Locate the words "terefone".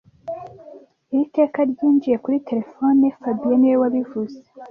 2.47-3.03